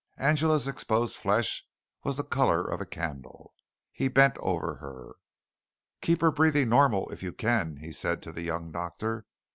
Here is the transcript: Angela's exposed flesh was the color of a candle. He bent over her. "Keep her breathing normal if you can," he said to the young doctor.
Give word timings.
Angela's 0.17 0.67
exposed 0.67 1.15
flesh 1.15 1.63
was 2.03 2.17
the 2.17 2.23
color 2.23 2.65
of 2.65 2.81
a 2.81 2.87
candle. 2.87 3.53
He 3.91 4.07
bent 4.07 4.35
over 4.39 4.77
her. 4.77 5.11
"Keep 6.01 6.21
her 6.21 6.31
breathing 6.31 6.69
normal 6.69 7.07
if 7.11 7.21
you 7.21 7.31
can," 7.31 7.75
he 7.77 7.91
said 7.91 8.23
to 8.23 8.31
the 8.31 8.41
young 8.41 8.71
doctor. 8.71 9.27